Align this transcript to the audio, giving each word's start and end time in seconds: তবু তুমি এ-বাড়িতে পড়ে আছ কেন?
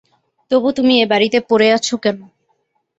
তবু 0.51 0.67
তুমি 0.77 0.93
এ-বাড়িতে 1.03 1.37
পড়ে 1.49 1.67
আছ 1.71 1.87
কেন? 2.03 2.17